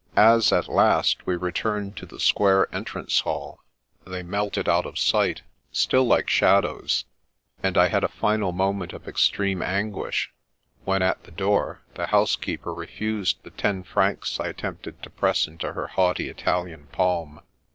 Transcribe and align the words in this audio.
As, 0.17 0.51
at 0.51 0.67
last, 0.67 1.27
we 1.27 1.35
returned 1.35 1.95
to 1.97 2.07
the 2.07 2.19
square 2.19 2.67
entrance 2.73 3.19
hall, 3.19 3.59
they 4.03 4.23
melted 4.23 4.67
out 4.67 4.87
of 4.87 4.97
sight, 4.97 5.43
still 5.71 6.05
like 6.05 6.27
shadows, 6.27 7.05
and 7.61 7.77
I 7.77 7.89
had 7.89 8.03
a 8.03 8.07
final 8.07 8.51
moment 8.51 8.93
of 8.93 9.07
ex 9.07 9.29
treme 9.29 9.63
anguish 9.63 10.31
when, 10.85 11.03
at 11.03 11.21
the 11.25 11.31
door, 11.31 11.81
the 11.93 12.07
housekeeper 12.07 12.73
refused 12.73 13.43
the 13.43 13.51
ten 13.51 13.83
francs 13.83 14.39
I 14.39 14.47
attempted 14.47 15.03
to 15.03 15.11
press 15.11 15.45
into 15.45 15.73
her 15.73 15.85
haughty 15.85 16.29
Italian 16.29 16.87
palm. 16.91 17.41